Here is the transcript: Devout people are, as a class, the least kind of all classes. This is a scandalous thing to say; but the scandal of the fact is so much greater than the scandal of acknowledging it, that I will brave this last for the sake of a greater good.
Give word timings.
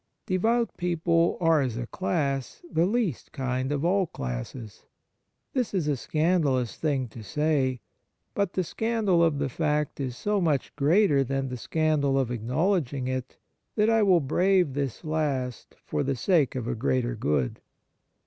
Devout 0.25 0.75
people 0.77 1.37
are, 1.39 1.61
as 1.61 1.77
a 1.77 1.85
class, 1.85 2.63
the 2.71 2.87
least 2.87 3.31
kind 3.31 3.71
of 3.71 3.85
all 3.85 4.07
classes. 4.07 4.87
This 5.53 5.75
is 5.75 5.87
a 5.87 5.95
scandalous 5.95 6.75
thing 6.75 7.07
to 7.09 7.21
say; 7.21 7.81
but 8.33 8.53
the 8.53 8.63
scandal 8.63 9.23
of 9.23 9.37
the 9.37 9.47
fact 9.47 9.99
is 9.99 10.17
so 10.17 10.41
much 10.41 10.75
greater 10.75 11.23
than 11.23 11.49
the 11.49 11.55
scandal 11.57 12.17
of 12.17 12.31
acknowledging 12.31 13.07
it, 13.07 13.37
that 13.75 13.91
I 13.91 14.01
will 14.01 14.21
brave 14.21 14.73
this 14.73 15.03
last 15.03 15.75
for 15.85 16.01
the 16.01 16.15
sake 16.15 16.55
of 16.55 16.67
a 16.67 16.73
greater 16.73 17.15
good. 17.15 17.61